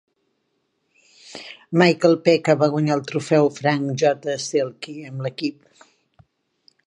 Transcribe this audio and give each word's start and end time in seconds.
Michael 1.81 2.15
Peca 2.29 2.55
va 2.63 2.71
guanyar 2.77 2.97
el 2.99 3.05
Trofeu 3.11 3.51
Frank 3.59 3.91
J. 4.05 4.37
Selke 4.47 4.95
amb 5.11 5.25
l'equip. 5.27 5.87